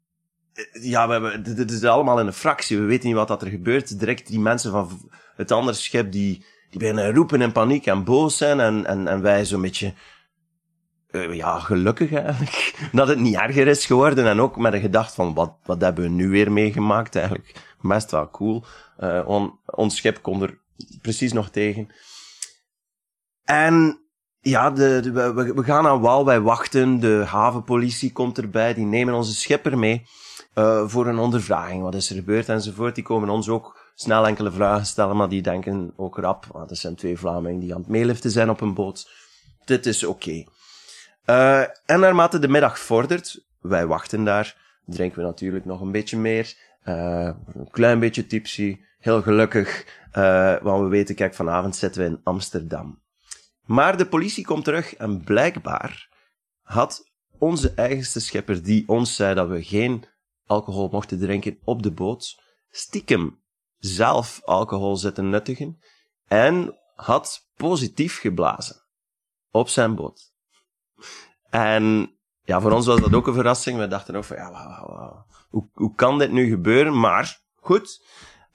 eh, 0.53 0.85
ja, 0.85 1.07
we 1.07 1.13
hebben, 1.13 1.57
dit 1.57 1.71
is 1.71 1.85
allemaal 1.85 2.21
in 2.21 2.27
een 2.27 2.33
fractie. 2.33 2.79
We 2.79 2.85
weten 2.85 3.07
niet 3.07 3.17
wat 3.17 3.29
dat 3.29 3.43
er 3.43 3.49
gebeurt. 3.49 3.99
Direct 3.99 4.27
die 4.27 4.41
mensen 4.41 4.71
van 4.71 5.11
het 5.37 5.53
andere 5.53 5.77
schip, 5.77 6.13
die, 6.13 6.45
die 6.71 6.79
beginnen 6.79 7.15
roepen 7.15 7.41
in 7.41 7.53
paniek 7.53 7.87
en 7.87 8.05
boos 8.05 8.37
zijn. 8.37 8.61
En, 8.61 8.87
en, 8.87 9.09
en 9.09 9.21
wij 9.21 9.45
zo'n 9.45 9.61
beetje 9.61 9.95
uh, 11.17 11.35
ja, 11.35 11.59
gelukkig 11.59 12.13
eigenlijk. 12.13 12.75
Dat 12.93 13.09
het 13.09 13.19
niet 13.19 13.35
erger 13.35 13.67
is 13.67 13.87
geworden. 13.87 14.27
En 14.27 14.41
ook 14.41 14.57
met 14.57 14.73
de 14.73 14.81
gedachte 14.81 15.15
van, 15.15 15.35
wat, 15.35 15.53
wat 15.65 15.81
hebben 15.81 16.05
we 16.05 16.11
nu 16.11 16.29
weer 16.29 16.53
meegemaakt? 16.53 17.17
Eigenlijk 17.17 17.55
best 17.81 18.11
wel 18.11 18.31
cool. 18.31 18.65
Uh, 19.01 19.23
on, 19.27 19.59
ons 19.67 19.97
schip 19.97 20.23
komt 20.23 20.43
er 20.43 20.59
precies 21.03 21.33
nog 21.33 21.51
tegen. 21.51 21.89
En 23.45 24.01
ja, 24.41 24.71
de, 24.71 25.13
we, 25.13 25.53
we 25.55 25.65
gaan 25.65 25.87
aan 25.87 26.01
wal, 26.01 26.25
wij 26.25 26.41
wachten. 26.41 27.01
De 27.01 27.25
havenpolitie 27.27 28.13
komt 28.13 28.39
erbij, 28.39 28.75
die 28.75 28.87
nemen 28.87 29.15
onze 29.15 29.35
schipper 29.35 29.79
mee 29.79 30.07
uh, 30.55 30.89
voor 30.89 31.07
een 31.07 31.19
ondervraging. 31.19 31.83
Wat 31.83 31.95
is 31.95 32.11
er 32.11 32.17
gebeurd 32.17 32.49
enzovoort. 32.49 32.95
Die 32.95 33.05
komen 33.05 33.29
ons 33.29 33.49
ook 33.49 33.79
snel 33.95 34.27
enkele 34.27 34.53
vragen 34.53 34.87
stellen, 34.87 35.17
maar 35.17 35.29
die 35.29 35.43
denken 35.43 35.93
ook 35.97 36.19
rap, 36.19 36.47
want 36.53 36.71
er 36.71 36.77
zijn 36.77 36.95
twee 36.95 37.19
Vlamingen 37.19 37.61
die 37.61 37.75
aan 37.75 37.81
het 37.81 37.91
meeliften 37.91 38.31
zijn 38.31 38.51
op 38.51 38.61
een 38.61 38.75
boot. 38.75 39.11
Dit 39.65 39.87
is 39.87 40.05
oké. 40.05 40.45
Uh, 41.27 41.61
en 41.61 42.01
naarmate 42.01 42.39
de 42.39 42.49
middag 42.49 42.79
vordert, 42.79 43.47
wij 43.61 43.87
wachten 43.87 44.25
daar, 44.25 44.57
drinken 44.85 45.19
we 45.19 45.25
natuurlijk 45.25 45.65
nog 45.65 45.81
een 45.81 45.93
beetje 45.93 46.17
meer, 46.17 46.55
uh, 46.85 47.31
een 47.55 47.71
klein 47.71 47.99
beetje 47.99 48.27
tipsy, 48.27 48.81
heel 48.99 49.23
gelukkig, 49.23 49.87
uh, 50.15 50.57
want 50.63 50.83
we 50.83 50.89
weten, 50.89 51.15
kijk, 51.15 51.35
vanavond 51.35 51.77
zitten 51.77 52.03
we 52.03 52.09
in 52.09 52.21
Amsterdam. 52.25 53.03
Maar 53.65 53.97
de 53.97 54.07
politie 54.07 54.45
komt 54.45 54.65
terug 54.65 54.95
en 54.95 55.25
blijkbaar 55.25 56.09
had 56.63 57.11
onze 57.39 57.73
eigenste 57.75 58.21
schepper, 58.21 58.63
die 58.63 58.89
ons 58.89 59.17
zei 59.17 59.35
dat 59.35 59.49
we 59.49 59.63
geen 59.63 60.05
alcohol 60.47 60.89
mochten 60.89 61.19
drinken 61.19 61.59
op 61.65 61.83
de 61.83 61.91
boot, 61.91 62.43
stiekem 62.71 63.41
zelf 63.79 64.41
alcohol 64.45 64.97
zitten 64.97 65.31
nuttigen 65.31 65.79
en 66.29 66.79
had 66.95 67.49
positief 67.57 68.19
geblazen 68.21 68.77
op 69.51 69.69
zijn 69.69 69.95
boot. 69.95 70.35
En 71.57 72.13
ja, 72.43 72.61
voor 72.61 72.71
ons 72.71 72.87
was 72.87 73.01
dat 73.01 73.15
ook 73.15 73.27
een 73.27 73.35
verrassing. 73.35 73.79
We 73.79 73.89
dachten 73.89 74.17
ook 74.17 74.25
van, 74.25 74.37
ja, 74.37 74.51
wow, 74.51 74.89
wow, 74.89 75.17
Hoe, 75.49 75.69
hoe 75.73 75.95
kan 75.95 76.19
dit 76.19 76.33
nu 76.33 76.49
gebeuren? 76.49 77.01
Maar, 77.01 77.41
goed. 77.55 78.05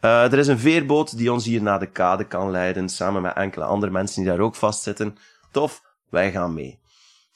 Uh, 0.01 0.31
er 0.31 0.37
is 0.37 0.47
een 0.47 0.59
veerboot 0.59 1.17
die 1.17 1.31
ons 1.31 1.45
hier 1.45 1.61
naar 1.61 1.79
de 1.79 1.91
kade 1.91 2.23
kan 2.23 2.51
leiden, 2.51 2.89
samen 2.89 3.21
met 3.21 3.35
enkele 3.35 3.65
andere 3.65 3.91
mensen 3.91 4.21
die 4.21 4.31
daar 4.31 4.39
ook 4.39 4.55
vastzitten. 4.55 5.17
Tof, 5.51 5.81
wij 6.09 6.31
gaan 6.31 6.53
mee. 6.53 6.79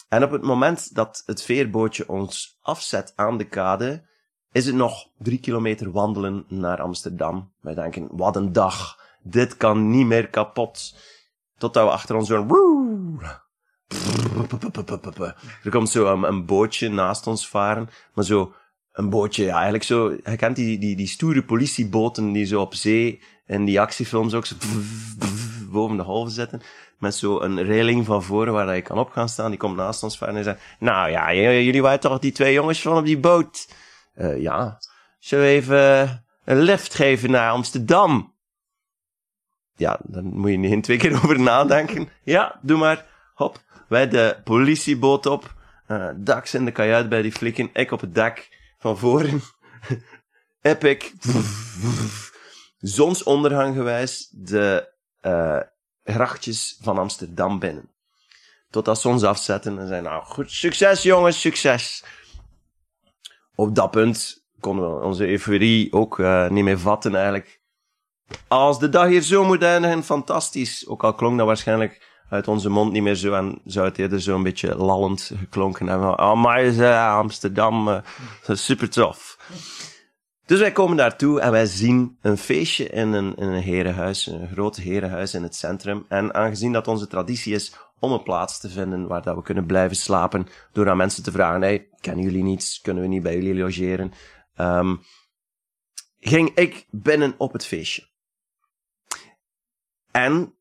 En 0.09 0.23
op 0.23 0.31
het 0.31 0.41
moment 0.41 0.95
dat 0.95 1.23
het 1.25 1.41
veerbootje 1.41 2.09
ons 2.09 2.57
afzet 2.61 3.13
aan 3.15 3.37
de 3.37 3.47
kade, 3.47 4.07
is 4.51 4.65
het 4.65 4.75
nog 4.75 5.07
drie 5.17 5.39
kilometer 5.39 5.91
wandelen 5.91 6.45
naar 6.47 6.81
Amsterdam. 6.81 7.51
Wij 7.61 7.73
denken, 7.73 8.07
wat 8.11 8.35
een 8.35 8.51
dag. 8.51 8.99
Dit 9.21 9.57
kan 9.57 9.89
niet 9.89 10.05
meer 10.05 10.27
kapot. 10.27 10.95
Totdat 11.57 11.85
we 11.85 11.91
achter 11.91 12.15
ons 12.15 12.27
zo'n... 12.27 13.19
Er 15.63 15.69
komt 15.69 15.89
zo 15.89 16.13
een, 16.13 16.23
een, 16.23 16.45
bootje 16.45 16.89
naast 16.89 17.27
ons 17.27 17.47
varen. 17.47 17.89
Maar 18.13 18.25
zo 18.25 18.53
een 18.91 19.09
bootje, 19.09 19.43
ja, 19.43 19.53
eigenlijk 19.53 19.83
zo... 19.83 20.09
Je 20.09 20.35
kent 20.35 20.55
die, 20.55 20.77
die, 20.77 20.95
die 20.95 21.07
stoere 21.07 21.43
politieboten 21.43 22.31
die 22.31 22.45
zo 22.45 22.61
op 22.61 22.75
zee 22.75 23.21
in 23.45 23.65
die 23.65 23.81
actiefilms 23.81 24.33
ook 24.33 24.45
zo 24.45 24.55
boven 25.71 25.97
de 25.97 26.03
halve 26.03 26.31
zitten. 26.31 26.61
Met 26.99 27.15
zo 27.15 27.39
een 27.41 27.65
railing 27.65 28.05
van 28.05 28.23
voren 28.23 28.53
waar 28.53 28.75
je 28.75 28.81
kan 28.81 28.97
op 28.97 29.09
gaan 29.09 29.29
staan. 29.29 29.49
Die 29.49 29.59
komt 29.59 29.75
naast 29.75 30.03
ons 30.03 30.17
varen 30.17 30.35
en 30.35 30.43
zegt... 30.43 30.61
Nou 30.79 31.09
ja, 31.09 31.33
jullie 31.33 31.81
waren 31.81 31.99
toch 31.99 32.19
die 32.19 32.31
twee 32.31 32.53
jongens 32.53 32.81
van 32.81 32.97
op 32.97 33.05
die 33.05 33.19
boot? 33.19 33.67
Uh, 34.15 34.41
ja, 34.41 34.79
zullen 35.19 35.45
we 35.45 35.51
even 35.51 36.25
een 36.45 36.59
lift 36.59 36.93
geven 36.93 37.31
naar 37.31 37.51
Amsterdam? 37.51 38.33
Ja, 39.75 39.99
dan 40.03 40.25
moet 40.25 40.51
je 40.51 40.57
niet 40.57 40.83
twee 40.83 40.97
keer 40.97 41.13
over 41.23 41.39
nadenken. 41.39 42.09
Ja, 42.23 42.59
doe 42.61 42.77
maar. 42.77 43.05
Hop, 43.35 43.63
wij 43.87 44.07
de 44.07 44.41
politieboot 44.43 45.25
op. 45.25 45.53
Uh, 45.87 46.09
Dax 46.15 46.53
in 46.53 46.65
de 46.65 46.71
kajuit 46.71 47.09
bij 47.09 47.21
die 47.21 47.31
flikken. 47.31 47.69
Ik 47.73 47.91
op 47.91 48.01
het 48.01 48.15
dak 48.15 48.47
van 48.77 48.97
voren. 48.97 49.41
Epic. 50.61 51.11
Zonsondergang 52.77 53.75
gewijs 53.75 54.27
de 54.31 54.93
uh, 55.21 55.59
grachtjes 56.03 56.77
van 56.81 56.97
Amsterdam 56.97 57.59
binnen. 57.59 57.89
Totdat 58.69 59.01
ze 59.01 59.07
ons 59.07 59.23
afzetten 59.23 59.79
en 59.79 59.87
zeiden, 59.87 60.11
nou 60.11 60.23
goed, 60.23 60.51
succes 60.51 61.03
jongens, 61.03 61.41
succes 61.41 62.03
op 63.55 63.75
dat 63.75 63.91
punt 63.91 64.45
konden 64.59 64.95
we 64.95 65.03
onze 65.03 65.27
euforie 65.27 65.93
ook 65.93 66.19
uh, 66.19 66.49
niet 66.49 66.63
meer 66.63 66.79
vatten 66.79 67.15
eigenlijk. 67.15 67.61
Als 68.47 68.79
de 68.79 68.89
dag 68.89 69.07
hier 69.07 69.21
zo 69.21 69.43
moet 69.43 69.63
eindigen, 69.63 70.03
fantastisch. 70.03 70.87
Ook 70.87 71.03
al 71.03 71.13
klonk 71.13 71.37
dat 71.37 71.47
waarschijnlijk 71.47 72.14
uit 72.29 72.47
onze 72.47 72.69
mond 72.69 72.91
niet 72.91 73.03
meer 73.03 73.15
zo 73.15 73.33
en 73.33 73.61
zou 73.65 73.87
het 73.87 73.97
eerder 73.97 74.21
zo 74.21 74.35
een 74.35 74.43
beetje 74.43 74.75
lallend 74.75 75.31
geklonken 75.37 75.87
hebben. 75.87 76.19
Oh, 76.19 76.41
maar 76.41 76.65
uh, 76.65 77.15
Amsterdam, 77.15 77.87
uh, 77.87 77.99
super 78.47 78.89
tof. 78.89 79.37
Dus 80.45 80.59
wij 80.59 80.71
komen 80.71 80.97
daartoe 80.97 81.39
en 81.39 81.51
wij 81.51 81.65
zien 81.65 82.17
een 82.21 82.37
feestje 82.37 82.89
in 82.89 83.13
een, 83.13 83.35
in 83.35 83.47
een 83.47 83.61
herenhuis, 83.61 84.25
een 84.25 84.47
groot 84.47 84.75
herenhuis 84.75 85.33
in 85.33 85.43
het 85.43 85.55
centrum. 85.55 86.05
En 86.09 86.33
aangezien 86.33 86.71
dat 86.71 86.87
onze 86.87 87.07
traditie 87.07 87.53
is 87.53 87.75
om 87.99 88.11
een 88.11 88.23
plaats 88.23 88.59
te 88.59 88.69
vinden 88.69 89.07
waar 89.07 89.21
dat 89.21 89.35
we 89.35 89.41
kunnen 89.41 89.65
blijven 89.65 89.97
slapen, 89.97 90.47
door 90.71 90.89
aan 90.89 90.97
mensen 90.97 91.23
te 91.23 91.31
vragen, 91.31 91.61
hey, 91.61 91.87
kennen 91.99 92.23
jullie 92.23 92.43
niets? 92.43 92.81
Kunnen 92.81 93.03
we 93.03 93.09
niet 93.09 93.23
bij 93.23 93.33
jullie 93.33 93.55
logeren? 93.55 94.11
Um, 94.57 95.01
ging 96.19 96.49
ik 96.55 96.87
binnen 96.89 97.35
op 97.37 97.53
het 97.53 97.65
feestje. 97.65 98.07
En 100.11 100.55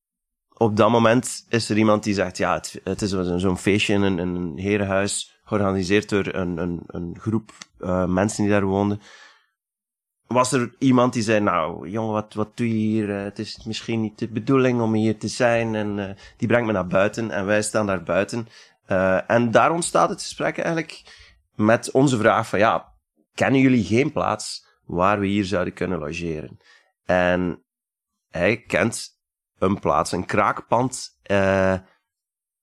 op 0.57 0.77
dat 0.77 0.91
moment 0.91 1.47
is 1.49 1.71
er 1.71 1.77
iemand 1.77 2.03
die 2.03 2.15
zegt, 2.15 2.37
ja, 2.37 2.55
het, 2.55 2.81
het 2.85 3.03
is 3.03 3.11
zo'n 3.37 3.59
feestje 3.59 3.95
in 3.95 4.03
een, 4.03 4.19
een 4.19 4.53
herenhuis, 4.57 5.41
georganiseerd 5.45 6.09
door 6.09 6.35
een, 6.35 6.59
een, 6.59 6.83
een 6.87 7.17
groep 7.21 7.53
uh, 7.81 8.07
mensen 8.07 8.43
die 8.43 8.53
daar 8.53 8.65
woonden 8.65 9.01
was 10.35 10.53
er 10.53 10.75
iemand 10.79 11.13
die 11.13 11.23
zei, 11.23 11.41
nou, 11.41 11.89
jongen, 11.89 12.13
wat, 12.13 12.35
wat 12.35 12.57
doe 12.57 12.69
je 12.69 12.75
hier? 12.75 13.09
Uh, 13.09 13.23
het 13.23 13.39
is 13.39 13.65
misschien 13.65 14.01
niet 14.01 14.19
de 14.19 14.29
bedoeling 14.29 14.81
om 14.81 14.95
hier 14.95 15.19
te 15.19 15.29
zijn. 15.29 15.75
En 15.75 15.99
uh, 15.99 16.11
die 16.37 16.49
brengt 16.49 16.67
me 16.67 16.73
naar 16.73 16.87
buiten 16.87 17.31
en 17.31 17.47
wij 17.47 17.63
staan 17.63 17.87
daar 17.87 18.03
buiten. 18.03 18.49
En 19.27 19.51
daar 19.51 19.73
ontstaat 19.73 20.09
het 20.09 20.23
gesprek 20.23 20.59
eigenlijk 20.59 21.03
met 21.55 21.91
onze 21.91 22.17
vraag 22.17 22.49
van, 22.49 22.59
ja, 22.59 22.93
kennen 23.35 23.61
jullie 23.61 23.85
geen 23.85 24.13
plaats 24.13 24.67
waar 24.85 25.21
we 25.21 25.27
hier 25.27 25.45
zouden 25.45 25.75
kunnen 25.75 25.99
logeren? 25.99 26.59
En 27.05 27.65
hij 28.31 28.57
kent 28.57 29.14
een 29.65 29.79
plaats, 29.79 30.13
een 30.13 30.27
kraakpand, 30.27 31.19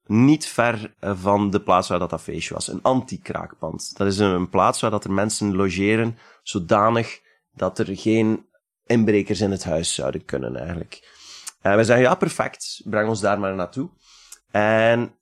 niet 0.05 0.45
ver 0.47 0.93
van 0.99 1.49
de 1.49 1.61
plaats 1.61 1.87
waar 1.87 1.99
dat, 1.99 2.09
dat 2.09 2.21
feestje 2.21 2.53
was. 2.53 2.67
Een 2.67 2.81
anti-kraakpand. 2.81 3.97
Dat 3.97 4.07
is 4.07 4.17
een, 4.17 4.31
een 4.31 4.49
plaats 4.49 4.81
waar 4.81 4.91
dat 4.91 5.03
er 5.03 5.11
mensen 5.11 5.55
logeren 5.55 6.17
zodanig 6.43 7.21
dat 7.53 7.79
er 7.79 7.97
geen 7.97 8.45
inbrekers 8.85 9.41
in 9.41 9.51
het 9.51 9.63
huis 9.63 9.93
zouden 9.93 10.25
kunnen 10.25 10.55
eigenlijk. 10.55 11.19
En 11.61 11.77
we 11.77 11.83
zeggen, 11.83 12.05
ja, 12.05 12.15
perfect, 12.15 12.81
breng 12.83 13.09
ons 13.09 13.19
daar 13.19 13.39
maar 13.39 13.55
naartoe. 13.55 13.89
En 14.51 15.15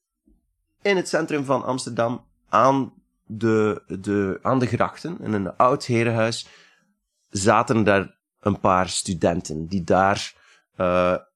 in 0.81 0.95
het 0.95 1.09
centrum 1.09 1.45
van 1.45 1.63
Amsterdam, 1.63 2.25
aan 2.49 2.93
de, 3.25 3.83
de, 3.87 4.39
aan 4.41 4.59
de 4.59 4.65
grachten, 4.65 5.17
in 5.21 5.33
een 5.33 5.55
oud 5.57 5.85
herenhuis, 5.85 6.47
zaten 7.29 7.83
daar 7.83 8.17
een 8.39 8.59
paar 8.59 8.89
studenten 8.89 9.67
die 9.67 9.83
daar 9.83 10.33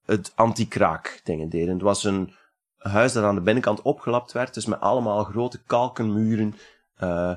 het 0.06 0.32
anti-kraak 0.34 1.20
dingen 1.24 1.48
deden. 1.48 1.74
Het 1.74 1.82
was 1.82 2.04
een 2.04 2.34
huis 2.78 3.12
dat 3.12 3.24
aan 3.24 3.34
de 3.34 3.40
binnenkant 3.40 3.82
opgelapt 3.82 4.32
werd, 4.32 4.54
dus 4.54 4.66
met 4.66 4.80
allemaal 4.80 5.24
grote 5.24 5.62
kalkenmuren 5.62 6.54
uh, 7.02 7.34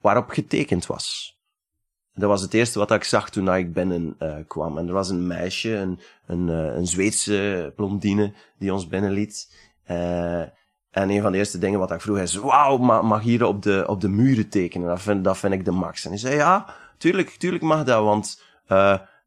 waarop 0.00 0.30
getekend 0.30 0.86
was. 0.86 1.36
Dat 2.14 2.28
was 2.28 2.42
het 2.42 2.54
eerste 2.54 2.78
wat 2.78 2.90
ik 2.90 3.04
zag 3.04 3.30
toen 3.30 3.54
ik 3.54 3.72
binnen 3.72 4.16
uh, 4.18 4.36
kwam. 4.46 4.78
En 4.78 4.86
er 4.86 4.92
was 4.92 5.08
een 5.08 5.26
meisje, 5.26 5.74
een, 5.74 6.00
een, 6.26 6.48
uh, 6.48 6.76
een 6.76 6.86
Zweedse 6.86 7.72
blondine, 7.76 8.32
die 8.58 8.72
ons 8.72 8.86
binnenliet. 8.86 9.56
En 9.84 11.10
een 11.10 11.22
van 11.22 11.32
de 11.32 11.38
eerste 11.38 11.58
dingen 11.58 11.78
wat 11.78 11.90
ik 11.90 12.00
vroeg 12.00 12.18
is, 12.18 12.34
wauw, 12.34 12.76
mag, 12.76 13.02
mag 13.02 13.22
hier 13.22 13.44
op 13.44 13.62
de, 13.62 13.84
op 13.86 14.00
de 14.00 14.08
muren 14.08 14.48
tekenen? 14.48 14.88
Dat 14.88 15.02
vind, 15.02 15.24
dat 15.24 15.38
vind 15.38 15.52
ik 15.52 15.64
de 15.64 15.70
max. 15.70 16.04
En 16.04 16.10
hij 16.10 16.18
zei, 16.18 16.34
ja, 16.34 16.74
tuurlijk, 16.98 17.28
tuurlijk 17.30 17.62
mag 17.62 17.84
dat, 17.84 18.04
want 18.04 18.42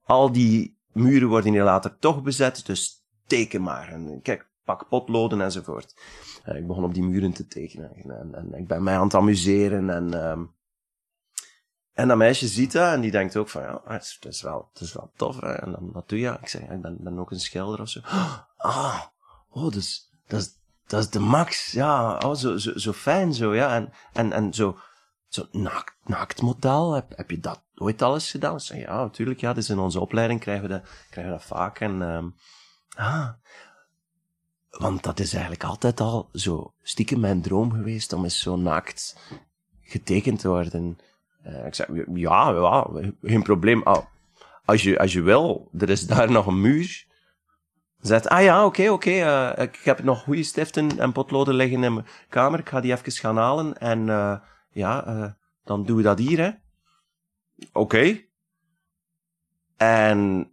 al 0.03 0.31
die 0.31 0.74
muren 0.95 1.27
worden 1.27 1.51
hier 1.51 1.63
later 1.63 1.97
toch 1.99 2.21
bezet, 2.21 2.65
dus 2.65 3.05
teken 3.27 3.61
maar. 3.61 3.87
En 3.87 4.19
kijk, 4.21 4.49
pak 4.63 4.87
potloden 4.89 5.41
enzovoort. 5.41 5.95
En 6.43 6.55
ik 6.55 6.67
begon 6.67 6.83
op 6.83 6.93
die 6.93 7.03
muren 7.03 7.33
te 7.33 7.47
tekenen. 7.47 7.91
En, 7.95 8.35
en, 8.35 8.53
ik 8.53 8.67
ben 8.67 8.83
mij 8.83 8.97
aan 8.97 9.03
het 9.03 9.13
amuseren 9.13 9.89
en... 9.89 10.13
Um, 10.13 10.53
en 11.93 12.07
dat 12.07 12.17
meisje 12.17 12.47
ziet 12.47 12.71
dat 12.71 12.93
en 12.93 13.01
die 13.01 13.11
denkt 13.11 13.37
ook 13.37 13.49
van, 13.49 13.61
ja, 13.61 13.81
het 13.85 14.17
is, 14.19 14.41
wel, 14.41 14.69
het 14.73 14.81
is 14.81 14.93
wel 14.93 15.11
tof. 15.15 15.41
Hè? 15.41 15.53
En 15.53 15.71
dan, 15.71 15.91
wat 15.91 16.09
doe 16.09 16.19
je? 16.19 16.37
Ik 16.41 16.47
zeg, 16.47 16.61
ik 16.61 16.81
ben, 16.81 16.97
ben 16.99 17.19
ook 17.19 17.31
een 17.31 17.39
schilder 17.39 17.81
of 17.81 17.89
zo. 17.89 17.99
Ah, 18.57 19.01
oh, 19.49 19.71
dus, 19.71 20.11
dat 20.27 20.39
is, 20.39 20.57
dat 20.87 20.99
is 20.99 21.09
de 21.09 21.19
max. 21.19 21.71
Ja, 21.71 22.17
oh, 22.17 22.35
zo, 22.35 22.57
zo, 22.57 22.77
zo 22.77 22.91
fijn 22.91 23.33
zo, 23.33 23.55
ja. 23.55 23.75
En, 23.75 23.91
en, 24.13 24.31
en 24.31 24.53
zo, 24.53 24.77
zo 25.27 25.47
naakt, 25.51 25.95
naaktmodel, 26.03 26.93
heb, 26.93 27.17
heb 27.17 27.29
je 27.29 27.39
dat 27.39 27.64
ooit 27.75 28.01
alles 28.01 28.31
gedaan? 28.31 28.59
Zeg, 28.59 28.79
ja, 28.79 29.01
natuurlijk, 29.01 29.39
ja, 29.39 29.53
dus 29.53 29.69
in 29.69 29.79
onze 29.79 29.99
opleiding 29.99 30.39
krijgen 30.39 30.63
we 30.63 30.69
dat, 30.69 30.83
krijgen 31.09 31.33
we 31.33 31.39
dat 31.39 31.47
vaak. 31.47 31.79
En, 31.79 32.01
um, 32.01 32.35
ah, 32.95 33.29
want 34.69 35.03
dat 35.03 35.19
is 35.19 35.33
eigenlijk 35.33 35.63
altijd 35.63 35.99
al 35.99 36.29
zo 36.33 36.73
stiekem 36.81 37.19
mijn 37.19 37.41
droom 37.41 37.71
geweest 37.71 38.13
om 38.13 38.23
eens 38.23 38.39
zo 38.39 38.55
naakt 38.55 39.17
getekend 39.81 40.39
te 40.39 40.47
worden. 40.47 40.99
Uh, 41.47 41.65
ik 41.65 41.75
zei, 41.75 42.03
ja, 42.13 42.49
ja, 42.49 42.87
geen 43.21 43.43
probleem. 43.43 43.83
Ah, 43.83 44.05
als, 44.65 44.83
je, 44.83 44.99
als 44.99 45.13
je 45.13 45.21
wil, 45.21 45.69
er 45.77 45.89
is 45.89 46.07
daar 46.07 46.31
nog 46.31 46.45
een 46.45 46.61
muur. 46.61 47.05
Zegt, 47.99 48.27
ah 48.27 48.43
ja, 48.43 48.65
oké, 48.65 48.89
oké. 48.89 49.09
Uh, 49.09 49.63
ik 49.63 49.79
heb 49.83 50.03
nog 50.03 50.23
goede 50.23 50.43
stiften 50.43 50.99
en 50.99 51.11
potloden 51.11 51.53
liggen 51.53 51.83
in 51.83 51.93
mijn 51.93 52.05
kamer. 52.29 52.59
Ik 52.59 52.69
ga 52.69 52.79
die 52.81 52.91
even 52.91 53.11
gaan 53.11 53.37
halen. 53.37 53.77
En 53.77 53.99
uh, 53.99 54.37
ja, 54.69 55.35
dan 55.63 55.85
doen 55.85 55.97
we 55.97 56.03
dat 56.03 56.19
hier, 56.19 56.39
hè. 56.39 56.51
Oké. 57.71 58.21
En 59.77 60.49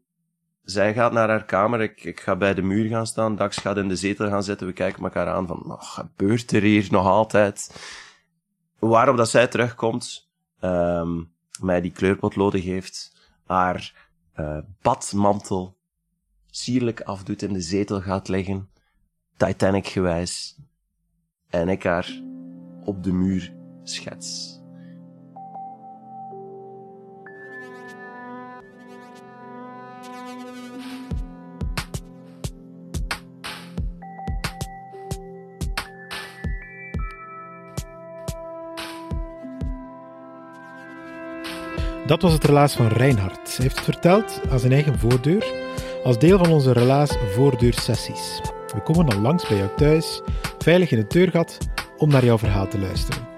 zij 0.63 0.95
gaat 0.95 1.13
naar 1.13 1.29
haar 1.29 1.45
kamer, 1.45 1.81
ik, 1.81 2.05
ik 2.05 2.21
ga 2.21 2.37
bij 2.37 2.55
de 2.55 2.63
muur 2.63 2.89
gaan 2.89 3.07
staan, 3.07 3.37
Dax 3.37 3.57
gaat 3.57 3.77
in 3.77 3.89
de 3.89 3.97
zetel 3.97 4.29
gaan 4.29 4.43
zitten, 4.43 4.67
we 4.67 4.73
kijken 4.73 5.03
elkaar 5.03 5.29
aan 5.29 5.47
van, 5.47 5.63
wat 5.65 5.85
gebeurt 5.85 6.53
er 6.53 6.63
hier 6.63 6.87
nog 6.91 7.07
altijd? 7.07 7.81
Waarop 8.79 9.17
dat 9.17 9.29
zij 9.29 9.47
terugkomt, 9.47 10.31
um, 10.61 11.33
mij 11.61 11.81
die 11.81 11.93
kleurpotloden 11.93 12.61
geeft, 12.61 13.13
haar 13.47 14.09
uh, 14.37 14.59
badmantel 14.83 15.77
sierlijk 16.51 17.01
afdoet, 17.01 17.43
in 17.43 17.53
de 17.53 17.61
zetel 17.61 18.01
gaat 18.01 18.29
liggen, 18.29 18.71
Titanic 19.37 19.87
gewijs, 19.87 20.59
en 21.49 21.69
ik 21.69 21.83
haar 21.83 22.23
op 22.85 23.03
de 23.03 23.13
muur 23.13 23.55
schets. 23.83 24.52
Dat 42.07 42.23
was 42.23 42.33
het 42.33 42.45
relaas 42.45 42.75
van 42.75 42.87
Reinhard. 42.87 43.57
Hij 43.57 43.65
heeft 43.65 43.77
het 43.77 43.85
verteld 43.85 44.41
aan 44.51 44.59
zijn 44.59 44.73
eigen 44.73 44.99
voordeur, 44.99 45.53
als 46.05 46.19
deel 46.19 46.39
van 46.39 46.53
onze 46.53 46.73
relaas 46.73 47.17
voordeursessies. 47.35 48.41
We 48.75 48.83
komen 48.83 49.07
dan 49.07 49.21
langs 49.21 49.49
bij 49.49 49.57
jou 49.57 49.71
thuis, 49.77 50.23
veilig 50.59 50.91
in 50.91 50.99
het 50.99 51.11
deurgat, 51.11 51.59
om 51.97 52.09
naar 52.09 52.25
jouw 52.25 52.39
verhaal 52.39 52.69
te 52.69 52.79
luisteren. 52.79 53.29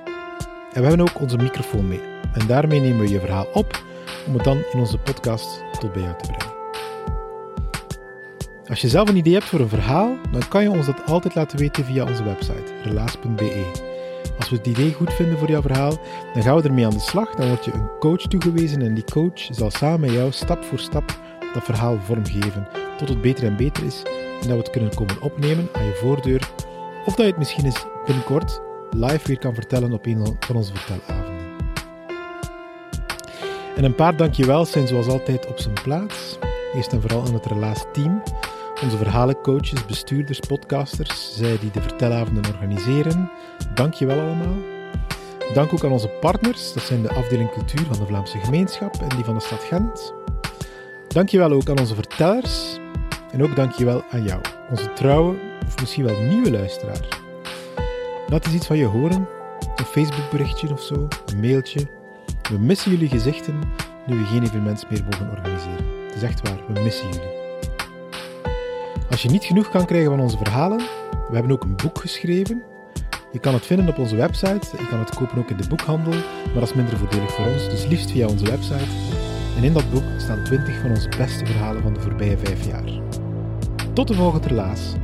En 0.73 0.83
we 0.83 0.89
hebben 0.89 1.09
ook 1.09 1.21
onze 1.21 1.37
microfoon 1.37 1.89
mee. 1.89 2.01
En 2.33 2.47
daarmee 2.47 2.81
nemen 2.81 3.01
we 3.01 3.09
je 3.09 3.21
verhaal 3.21 3.47
op, 3.53 3.85
om 4.27 4.35
het 4.35 4.45
dan 4.45 4.63
in 4.73 4.79
onze 4.79 4.99
podcast 4.99 5.63
tot 5.79 5.93
bij 5.93 6.03
jou 6.03 6.15
te 6.23 6.27
brengen. 6.27 6.55
Als 8.69 8.81
je 8.81 8.89
zelf 8.89 9.09
een 9.09 9.17
idee 9.17 9.33
hebt 9.33 9.45
voor 9.45 9.61
een 9.61 9.69
verhaal, 9.69 10.17
dan 10.33 10.49
kan 10.49 10.63
je 10.63 10.71
ons 10.71 10.87
dat 10.87 11.07
altijd 11.07 11.35
laten 11.35 11.59
weten 11.59 11.85
via 11.85 12.05
onze 12.05 12.25
website, 12.25 12.73
relaas.be. 12.83 13.94
Als 14.39 14.51
we 14.51 14.57
het 14.57 14.67
idee 14.67 14.93
goed 14.93 15.13
vinden 15.13 15.39
voor 15.39 15.51
jouw 15.51 15.63
verhaal, 15.63 15.99
dan 16.33 16.43
gaan 16.43 16.57
we 16.57 16.63
ermee 16.63 16.87
aan 16.87 16.93
de 16.93 17.01
slag. 17.01 17.35
Dan 17.35 17.49
word 17.49 17.65
je 17.65 17.73
een 17.73 17.99
coach 17.99 18.21
toegewezen 18.21 18.83
en 18.83 18.95
die 18.95 19.05
coach 19.05 19.49
zal 19.51 19.71
samen 19.71 20.01
met 20.01 20.11
jou 20.11 20.33
stap 20.33 20.65
voor 20.65 20.79
stap 20.79 21.19
dat 21.55 21.65
verhaal 21.65 21.99
vormgeven 22.01 22.69
tot 22.97 23.09
het 23.09 23.21
beter 23.21 23.45
en 23.45 23.57
beter 23.57 23.85
is 23.85 24.03
en 24.41 24.49
dat 24.49 24.57
we 24.57 24.63
het 24.63 24.71
kunnen 24.71 24.95
komen 24.95 25.21
opnemen 25.21 25.69
aan 25.73 25.85
je 25.85 25.95
voordeur 25.95 26.51
of 27.07 27.15
dat 27.15 27.25
je 27.25 27.31
het 27.31 27.39
misschien 27.39 27.65
eens 27.65 27.85
binnenkort 28.07 28.61
live 28.91 29.27
weer 29.27 29.39
kan 29.39 29.55
vertellen 29.55 29.93
op 29.93 30.07
een 30.07 30.37
van 30.41 30.57
onze 30.57 30.75
vertelavonden. 30.75 31.35
En 33.77 33.85
een 33.85 33.95
paar 33.95 34.17
dankjewel 34.17 34.65
zijn 34.65 34.89
zoals 34.89 35.07
altijd 35.07 35.47
op 35.47 35.59
zijn 35.59 35.75
plaats. 35.83 36.39
Eerst 36.75 36.93
en 36.93 37.01
vooral 37.01 37.25
aan 37.27 37.35
het 37.35 37.47
Relaas 37.47 37.85
team, 37.93 38.23
onze 38.85 38.97
verhalencoaches, 38.97 39.87
bestuurders, 39.87 40.39
podcasters, 40.39 41.37
zij 41.37 41.59
die 41.59 41.71
de 41.71 41.81
vertelavonden 41.81 42.53
organiseren. 42.53 43.31
Dank 43.75 43.95
je 43.95 44.07
wel 44.07 44.21
allemaal. 44.21 44.55
Dank 45.55 45.73
ook 45.73 45.85
aan 45.85 45.93
onze 45.93 46.09
partners, 46.09 46.73
dat 46.73 46.83
zijn 46.83 47.03
de 47.03 47.15
afdeling 47.15 47.51
cultuur 47.51 47.85
van 47.87 47.99
de 47.99 48.07
Vlaamse 48.07 48.39
gemeenschap 48.39 48.95
en 48.95 49.09
die 49.09 49.25
van 49.25 49.35
de 49.35 49.41
stad 49.41 49.63
Gent. 49.63 50.15
Dank 51.09 51.29
je 51.29 51.39
wel 51.39 51.53
ook 51.53 51.69
aan 51.69 51.79
onze 51.79 51.95
vertellers. 51.95 52.79
En 53.33 53.43
ook 53.43 53.57
dank 53.57 53.73
je 53.73 53.85
wel 53.85 54.05
aan 54.11 54.25
jou, 54.25 54.41
onze 54.71 54.93
trouwe 54.93 55.37
of 55.67 55.81
misschien 55.81 56.05
wel 56.05 56.21
nieuwe 56.21 56.51
luisteraar. 56.51 57.09
Laat 58.29 58.47
eens 58.47 58.55
iets 58.55 58.67
van 58.67 58.77
je 58.77 58.87
horen, 58.87 59.29
een 59.77 59.85
Facebookberichtje 59.85 60.73
of 60.73 60.83
zo, 60.83 61.09
een 61.27 61.41
mailtje. 61.41 61.81
We 62.51 62.59
missen 62.59 62.91
jullie 62.91 63.09
gezichten 63.09 63.61
nu 64.07 64.19
we 64.19 64.25
geen 64.25 64.43
evenement 64.43 64.91
meer 64.91 65.05
mogen 65.11 65.31
organiseren. 65.31 65.85
Het 66.07 66.15
is 66.15 66.23
echt 66.23 66.49
waar, 66.49 66.59
we 66.69 66.81
missen 66.81 67.07
jullie. 67.07 67.44
Als 69.15 69.23
je 69.23 69.31
niet 69.31 69.45
genoeg 69.45 69.71
kan 69.71 69.87
krijgen 69.87 70.11
van 70.11 70.21
onze 70.21 70.37
verhalen, 70.37 70.79
we 71.29 71.35
hebben 71.35 71.53
ook 71.53 71.63
een 71.63 71.77
boek 71.77 71.99
geschreven. 71.99 72.63
Je 73.33 73.39
kan 73.39 73.55
het 73.55 73.67
vinden 73.67 73.89
op 73.89 73.99
onze 73.99 74.17
website, 74.17 74.77
je 74.79 74.89
kan 74.89 74.99
het 74.99 75.15
kopen 75.15 75.39
ook 75.39 75.51
in 75.51 75.57
de 75.57 75.69
boekhandel, 75.69 76.13
maar 76.13 76.55
dat 76.55 76.63
is 76.63 76.75
minder 76.75 76.97
voordelig 76.97 77.33
voor 77.33 77.47
ons, 77.47 77.69
dus 77.69 77.87
liefst 77.87 78.11
via 78.11 78.27
onze 78.27 78.45
website. 78.45 78.91
En 79.57 79.65
in 79.65 79.73
dat 79.73 79.91
boek 79.91 80.03
staan 80.17 80.45
20 80.45 80.81
van 80.81 80.91
onze 80.91 81.09
beste 81.09 81.47
verhalen 81.47 81.83
van 81.83 81.95
de 81.95 82.01
voorbije 82.01 82.39
vijf 82.39 82.67
jaar. 82.67 82.85
Tot 83.93 84.09
de 84.09 84.15
volgende 84.15 84.49
relaas. 84.49 84.95